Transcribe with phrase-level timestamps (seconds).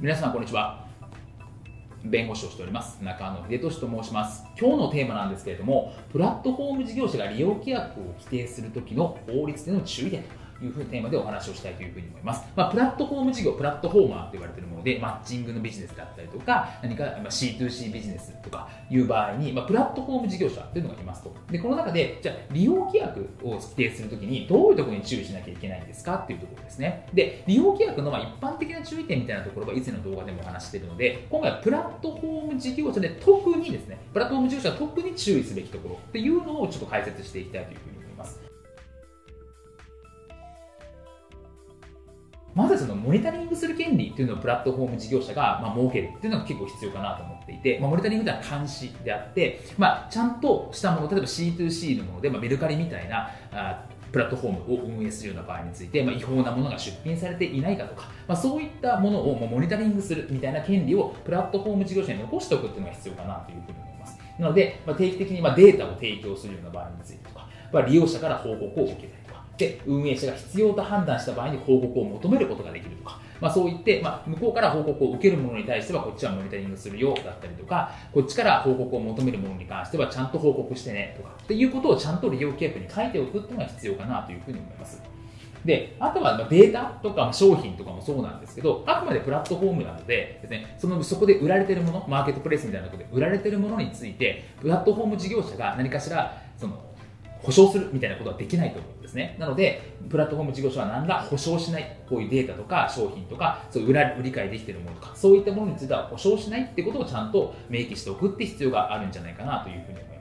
[0.00, 0.86] 皆さんこんにちは。
[2.04, 3.02] 弁護士をしております。
[3.02, 4.44] 中野秀俊と申します。
[4.56, 10.22] 今日のテーマなんですけれどもプラットフォーム事業者が利用規約を規定するときの法律での注意点
[10.62, 12.44] いうふうなテーマでお話をしたいというふうに思います。
[12.56, 21.34] まあ、プラットフォーム事業、プラットフォーマーと言われているもので、マッチングのビジネスだったりとか、何か C2C ビジネスとかいう場合に、まあ、プラットフォーム事業者というのがいますと。
[21.50, 27.06] で、この中で、じゃあ、利用規約を規定するときに、どういうところに注意しなきゃいけないんですかっていうところですね。
[27.12, 38.07] で、利用規約のま一般的な注意点みたいなところは以前の動画でもお話しているので、今回はプラットフォーム事業者で特にですね、プラットフォーム事業者は特に注意すべきところっていうのをちょっと解説していきたいというふうに
[42.58, 64.18] まずそのモニタリングする権利っていうのをプラットフォーム事業者がまあ設けるっていうのが結構必要かなと思っていて、まあ、モニタリングというのは監視であって、まあ、ちゃんとしたもの、例えば C2C のもので、まあ、メルカリみたいなあプラットフォームを運営するような場合について、まあ、違法なものが出品されていないかとか、まあ、そういったものをモニタリングするみたいな権利をプラットフォーム事業者に残しておくっていうのが必要かなというふうに思います。
[64.36, 69.17] なので、まあ、定期的にまあデータを提供するような場合についてとか、まあ、利用者から報告を受けたり
[69.58, 77.92] とか、で運営者が必要と判断した場合に報告を求めることができるとか、まあ、そう言って、まあ、向こうから報告を受けるものに対してはこっちはモニタリングするよだったりとか。
[78.12, 81.34] こっちから報告を求めるものに関してはちゃんと報告してねとか。
[81.42, 85.02] っていうことをちゃんと利用規約に書いておくっていうのが必要かなというふうに思います。
[85.64, 96.87] で、あとはデータとか商品とかもそうなんですけど、あくまでプラットフォームなのでですね、そのそこで売られてるもの、マーケットプレイスみたいなところで売られてるものについて、プラットフォーム事業者が何かしらその
[97.42, 99.36] 保証するみたいなことはできないと思うんですね。
[99.38, 110.17] なので、プラットフォーム事業所は何ら保証しない、こういうデータとか商品とか、そういう売り買いできているものとか、そういったものについては保証しないってことをちゃんと明記しておくって必要があるんじゃないかなというふうに思います。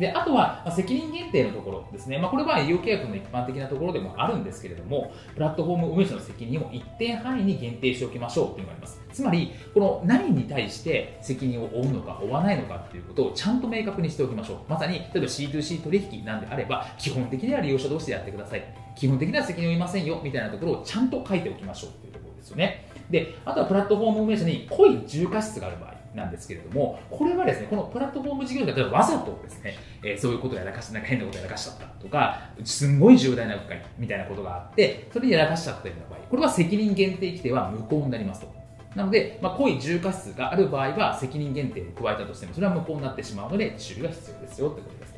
[0.00, 8.98] であとは、ま、責任限定のところですね、まあ、これは利用契約の一般的なところでもあるんですけれども、プラットフォーム運営者の責任を一定範囲に限定しておきましょうというのがあります。
[9.12, 14.58] つまり、この何に対して責任を負うのか、負わないのかっていうことをちゃんと明確にしておきましょう。
[14.70, 18.64] まさに、例えば C2C 取引なんであれば、基本的には利用者同士でやってください。
[18.96, 22.86] 基本的には責任を負いませんよみたいなところをちゃんと書いておきましょうというところですよね。
[23.10, 25.99] で、あとはプラットフォーム運営者に濃い重過失がある場合。
[26.14, 38.60] なんですけれども、これはですね、このプラットフォーム事業者がわざとですね、えー、そういうことやらかし、なんか変なことやらかしちゃったとか、すんごい重大な誤解みたいなことがあって、それでやらかしちゃったような場合、これは責任限定規定は無効になりますと。
[38.94, 45.14] なので、まあ、故意重過失がある場合は責任限定を加えたとしても、それは無効になってしまうので、注意が必要ですよということです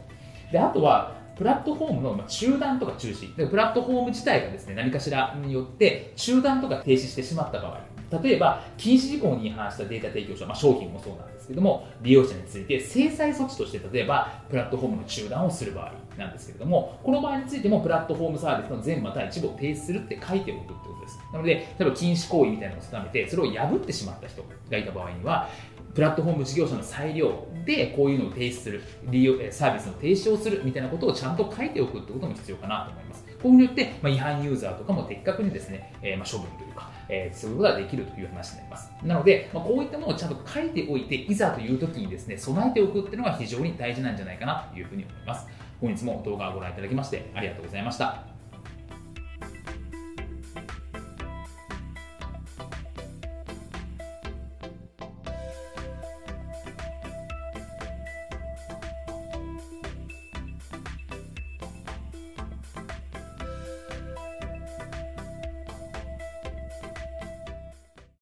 [0.52, 7.80] で、あとは、プラットフォームの中断とか中止、プラットフォーム自体がですね、何かしらによって中断とか停止してしまった場合、
[8.22, 21.18] 例えば、禁止事項に違反したデータ提供者、まあ、商品もそうなんですけども、利用者について制裁措置として、例えば、プラットフォームの中断をする場合なんですけれども、この場合についても、プラットフォームサービスの全または一部を停止するって書いておくってことです。
[21.32, 25.48] なので、例えば禁止行為みたいなのを定めて、それを破ってしまった人がいた場合には、
[25.94, 33.24] プラットフォーム事業者の裁量でこういうのを停止する、利用サービスの停止をするみたいなことをちゃんと書いておくってことも必要かなと思います。
[33.42, 38.90] こうによって、まあ、違反ユーザーとかも的確にですね、えー、まあ処分というか、えー、することができるという話になります。
[39.02, 45.46] なので、まあ、こういったものをちゃんと書いておいて、いざという時にですね、備えておくっていうのが非常に大事なんじゃないかなというふうに思います。
[45.80, 48.31] 本日も動画をご覧いただきましてありがとうございました。